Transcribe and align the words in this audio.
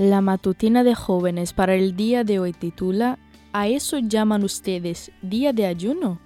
La 0.00 0.22
matutina 0.22 0.82
de 0.82 0.94
jóvenes 0.94 1.52
para 1.52 1.74
el 1.74 1.94
día 1.94 2.24
de 2.24 2.38
hoy 2.38 2.54
titula 2.54 3.18
¿A 3.52 3.68
eso 3.68 3.98
llaman 3.98 4.44
ustedes 4.44 5.10
día 5.20 5.52
de 5.52 5.66
ayuno? 5.66 6.18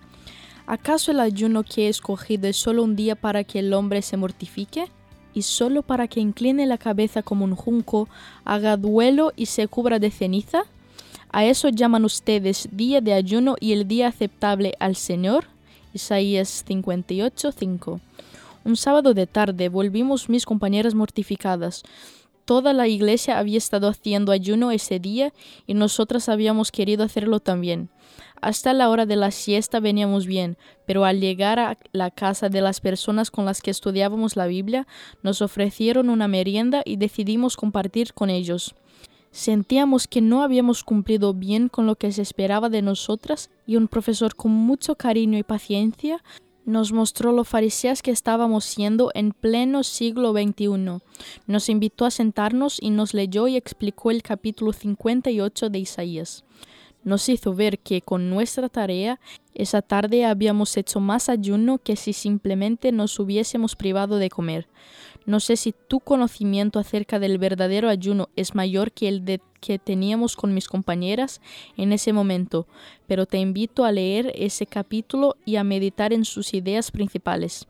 ¿Acaso 0.64 1.10
el 1.10 1.18
ayuno 1.18 1.64
que 1.64 1.86
he 1.86 1.88
escogido 1.88 2.46
es 2.46 2.56
solo 2.56 2.84
un 2.84 2.94
día 2.94 3.16
para 3.16 3.42
que 3.42 3.58
el 3.58 3.74
hombre 3.74 4.00
se 4.02 4.16
mortifique? 4.16 4.86
¿Y 5.34 5.42
solo 5.42 5.82
para 5.82 6.06
que 6.06 6.20
incline 6.20 6.66
la 6.66 6.78
cabeza 6.78 7.24
como 7.24 7.44
un 7.44 7.56
junco, 7.56 8.08
haga 8.44 8.76
duelo 8.76 9.32
y 9.34 9.46
se 9.46 9.66
cubra 9.66 9.98
de 9.98 10.12
ceniza? 10.12 10.66
¿A 11.32 11.44
eso 11.44 11.68
llaman 11.68 12.04
ustedes 12.04 12.68
día 12.70 13.00
de 13.00 13.12
ayuno 13.12 13.56
y 13.58 13.72
el 13.72 13.88
día 13.88 14.06
aceptable 14.06 14.74
al 14.78 14.94
Señor? 14.94 15.46
Isaías 15.92 16.64
58:5 16.64 17.98
Un 18.64 18.76
sábado 18.76 19.14
de 19.14 19.26
tarde 19.26 19.68
volvimos 19.68 20.28
mis 20.28 20.46
compañeras 20.46 20.94
mortificadas. 20.94 21.82
Toda 22.44 22.74
la 22.74 22.88
iglesia 22.88 23.38
había 23.38 23.58
estado 23.58 23.88
haciendo 23.88 24.30
ayuno 24.30 24.70
ese 24.70 24.98
día 24.98 25.32
y 25.66 25.74
nosotras 25.74 26.28
habíamos 26.28 26.70
querido 26.70 27.04
hacerlo 27.04 27.40
también. 27.40 27.88
Hasta 28.42 28.74
la 28.74 28.90
hora 28.90 29.06
de 29.06 29.16
la 29.16 29.30
siesta 29.30 29.80
veníamos 29.80 30.26
bien, 30.26 30.58
pero 30.84 31.06
al 31.06 31.20
llegar 31.20 31.58
a 31.58 31.78
la 31.92 32.10
casa 32.10 32.50
de 32.50 32.60
las 32.60 32.80
personas 32.80 33.30
con 33.30 33.46
las 33.46 33.62
que 33.62 33.70
estudiábamos 33.70 34.36
la 34.36 34.46
Biblia, 34.46 34.86
nos 35.22 35.40
ofrecieron 35.40 36.10
una 36.10 36.28
merienda 36.28 36.82
y 36.84 36.96
decidimos 36.96 37.56
compartir 37.56 38.12
con 38.12 38.28
ellos. 38.28 38.74
Sentíamos 39.30 40.06
que 40.06 40.20
no 40.20 40.42
habíamos 40.42 40.84
cumplido 40.84 41.32
bien 41.32 41.68
con 41.68 41.86
lo 41.86 41.96
que 41.96 42.12
se 42.12 42.22
esperaba 42.22 42.68
de 42.68 42.82
nosotras 42.82 43.50
y 43.66 43.76
un 43.76 43.88
profesor 43.88 44.36
con 44.36 44.52
mucho 44.52 44.94
cariño 44.94 45.38
y 45.38 45.42
paciencia 45.42 46.22
nos 46.64 46.92
mostró 46.92 47.32
lo 47.32 47.44
fariseas 47.44 48.02
que 48.02 48.10
estábamos 48.10 48.64
siendo 48.64 49.10
en 49.14 49.32
pleno 49.32 49.82
siglo 49.82 50.32
XXI. 50.32 51.00
Nos 51.46 51.68
invitó 51.68 52.06
a 52.06 52.10
sentarnos 52.10 52.78
y 52.80 52.90
nos 52.90 53.14
leyó 53.14 53.48
y 53.48 53.56
explicó 53.56 54.10
el 54.10 54.22
capítulo 54.22 54.72
58 54.72 55.68
de 55.68 55.78
Isaías. 55.78 56.44
Nos 57.04 57.28
hizo 57.28 57.54
ver 57.54 57.78
que 57.78 58.00
con 58.00 58.30
nuestra 58.30 58.70
tarea 58.70 59.20
esa 59.52 59.82
tarde 59.82 60.24
habíamos 60.24 60.76
hecho 60.78 61.00
más 61.00 61.28
ayuno 61.28 61.78
que 61.78 61.96
si 61.96 62.14
simplemente 62.14 62.92
nos 62.92 63.18
hubiésemos 63.20 63.76
privado 63.76 64.16
de 64.16 64.30
comer. 64.30 64.66
No 65.26 65.38
sé 65.40 65.56
si 65.56 65.72
tu 65.72 66.00
conocimiento 66.00 66.78
acerca 66.78 67.18
del 67.18 67.38
verdadero 67.38 67.90
ayuno 67.90 68.30
es 68.36 68.54
mayor 68.54 68.92
que 68.92 69.08
el 69.08 69.24
de 69.24 69.40
que 69.64 69.78
teníamos 69.78 70.36
con 70.36 70.52
mis 70.52 70.68
compañeras 70.68 71.40
en 71.78 71.94
ese 71.94 72.12
momento, 72.12 72.66
pero 73.06 73.24
te 73.24 73.38
invito 73.38 73.86
a 73.86 73.92
leer 73.92 74.30
ese 74.34 74.66
capítulo 74.66 75.36
y 75.46 75.56
a 75.56 75.64
meditar 75.64 76.12
en 76.12 76.26
sus 76.26 76.52
ideas 76.52 76.90
principales. 76.90 77.66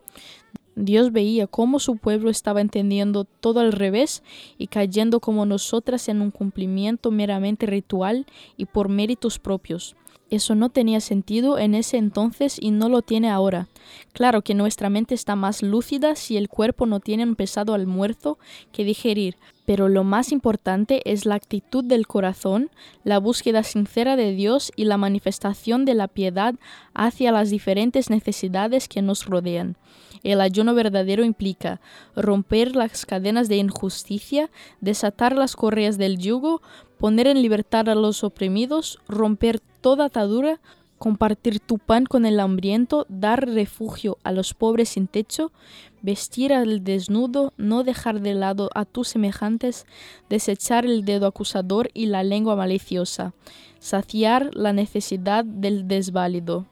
Dios 0.74 1.12
veía 1.12 1.46
cómo 1.46 1.78
su 1.78 1.96
pueblo 1.98 2.30
estaba 2.30 2.60
entendiendo 2.60 3.22
todo 3.22 3.60
al 3.60 3.70
revés 3.70 4.24
y 4.58 4.66
cayendo 4.66 5.20
como 5.20 5.46
nosotras 5.46 6.08
en 6.08 6.20
un 6.20 6.32
cumplimiento 6.32 7.12
meramente 7.12 7.66
ritual 7.66 8.26
y 8.56 8.64
por 8.64 8.88
méritos 8.88 9.38
propios. 9.38 9.94
Eso 10.30 10.54
no 10.54 10.70
tenía 10.70 11.00
sentido 11.00 11.58
en 11.58 11.74
ese 11.74 11.96
entonces 11.96 12.56
y 12.60 12.70
no 12.70 12.88
lo 12.88 13.02
tiene 13.02 13.30
ahora. 13.30 13.68
Claro 14.12 14.42
que 14.42 14.54
nuestra 14.54 14.88
mente 14.88 15.14
está 15.14 15.36
más 15.36 15.62
lúcida 15.62 16.16
si 16.16 16.36
el 16.36 16.48
cuerpo 16.48 16.86
no 16.86 17.00
tiene 17.00 17.24
un 17.24 17.36
pesado 17.36 17.74
almuerzo 17.74 18.38
que 18.72 18.84
digerir, 18.84 19.36
pero 19.66 19.88
lo 19.88 20.02
más 20.02 20.32
importante 20.32 21.02
es 21.10 21.26
la 21.26 21.34
actitud 21.34 21.84
del 21.84 22.06
corazón, 22.06 22.70
la 23.04 23.18
búsqueda 23.18 23.62
sincera 23.62 24.16
de 24.16 24.32
Dios 24.32 24.72
y 24.76 24.84
la 24.84 24.96
manifestación 24.96 25.84
de 25.84 25.94
la 25.94 26.08
piedad 26.08 26.54
hacia 26.94 27.30
las 27.30 27.50
diferentes 27.50 28.10
necesidades 28.10 28.88
que 28.88 29.02
nos 29.02 29.26
rodean. 29.26 29.76
El 30.22 30.40
ayuno 30.40 30.74
verdadero 30.74 31.22
implica 31.22 31.80
romper 32.16 32.74
las 32.74 33.04
cadenas 33.04 33.48
de 33.48 33.56
injusticia, 33.56 34.50
desatar 34.80 35.36
las 35.36 35.54
correas 35.54 35.98
del 35.98 36.16
yugo, 36.16 36.62
poner 37.04 37.26
en 37.26 37.42
libertad 37.42 37.90
a 37.90 37.94
los 37.94 38.24
oprimidos, 38.24 38.98
romper 39.06 39.60
toda 39.82 40.06
atadura, 40.06 40.58
compartir 40.96 41.60
tu 41.60 41.76
pan 41.76 42.06
con 42.06 42.24
el 42.24 42.40
hambriento, 42.40 43.04
dar 43.10 43.46
refugio 43.46 44.16
a 44.24 44.32
los 44.32 44.54
pobres 44.54 44.88
sin 44.88 45.06
techo, 45.06 45.52
vestir 46.00 46.54
al 46.54 46.82
desnudo, 46.82 47.52
no 47.58 47.84
dejar 47.84 48.22
de 48.22 48.32
lado 48.32 48.70
a 48.74 48.86
tus 48.86 49.08
semejantes, 49.08 49.84
desechar 50.30 50.86
el 50.86 51.04
dedo 51.04 51.26
acusador 51.26 51.90
y 51.92 52.06
la 52.06 52.22
lengua 52.22 52.56
maliciosa, 52.56 53.34
saciar 53.80 54.48
la 54.54 54.72
necesidad 54.72 55.44
del 55.44 55.86
desválido. 55.86 56.64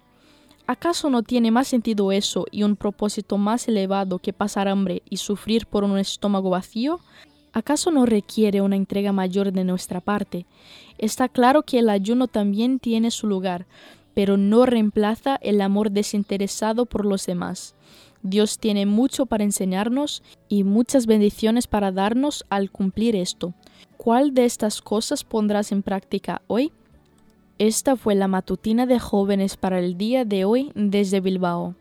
¿Acaso 0.66 1.10
no 1.10 1.22
tiene 1.22 1.50
más 1.50 1.68
sentido 1.68 2.10
eso 2.10 2.46
y 2.50 2.62
un 2.62 2.76
propósito 2.76 3.36
más 3.36 3.68
elevado 3.68 4.18
que 4.18 4.32
pasar 4.32 4.66
hambre 4.66 5.02
y 5.10 5.18
sufrir 5.18 5.66
por 5.66 5.84
un 5.84 5.98
estómago 5.98 6.48
vacío? 6.48 7.00
¿Acaso 7.52 7.90
no 7.90 8.06
requiere 8.06 8.62
una 8.62 8.76
entrega 8.76 9.12
mayor 9.12 9.52
de 9.52 9.64
nuestra 9.64 10.00
parte? 10.00 10.46
Está 10.98 11.28
claro 11.28 11.62
que 11.62 11.78
el 11.78 11.90
ayuno 11.90 12.26
también 12.26 12.78
tiene 12.78 13.10
su 13.10 13.26
lugar, 13.26 13.66
pero 14.14 14.36
no 14.36 14.64
reemplaza 14.66 15.36
el 15.36 15.60
amor 15.60 15.90
desinteresado 15.90 16.86
por 16.86 17.04
los 17.04 17.26
demás. 17.26 17.74
Dios 18.22 18.58
tiene 18.58 18.86
mucho 18.86 19.26
para 19.26 19.44
enseñarnos 19.44 20.22
y 20.48 20.64
muchas 20.64 21.06
bendiciones 21.06 21.66
para 21.66 21.92
darnos 21.92 22.44
al 22.48 22.70
cumplir 22.70 23.16
esto. 23.16 23.52
¿Cuál 23.96 24.32
de 24.32 24.44
estas 24.44 24.80
cosas 24.80 25.24
pondrás 25.24 25.72
en 25.72 25.82
práctica 25.82 26.40
hoy? 26.46 26.72
Esta 27.58 27.96
fue 27.96 28.14
la 28.14 28.28
matutina 28.28 28.86
de 28.86 28.98
jóvenes 28.98 29.56
para 29.56 29.78
el 29.78 29.98
día 29.98 30.24
de 30.24 30.44
hoy 30.44 30.72
desde 30.74 31.20
Bilbao. 31.20 31.74